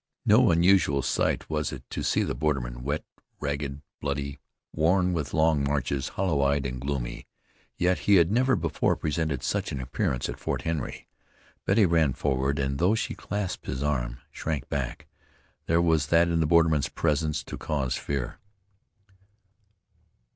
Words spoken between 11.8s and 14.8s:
ran forward, and, though she clasped his arm, shrank